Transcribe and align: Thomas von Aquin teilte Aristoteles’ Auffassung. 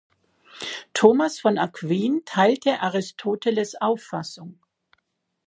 Thomas 0.95 1.39
von 1.39 1.59
Aquin 1.59 2.23
teilte 2.25 2.79
Aristoteles’ 2.81 3.75
Auffassung. 3.79 4.59